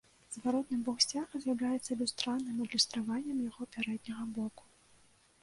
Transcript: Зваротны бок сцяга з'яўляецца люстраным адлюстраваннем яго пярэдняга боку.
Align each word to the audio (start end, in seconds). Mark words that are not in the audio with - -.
Зваротны 0.35 0.77
бок 0.87 1.03
сцяга 1.05 1.41
з'яўляецца 1.43 1.97
люстраным 1.99 2.57
адлюстраваннем 2.65 3.37
яго 3.49 3.63
пярэдняга 3.77 4.25
боку. 4.41 4.63